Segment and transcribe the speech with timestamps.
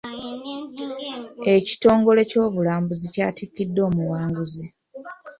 [1.55, 4.65] Ekitongole ky'obulambuzi kyatikidde omuwanguzi.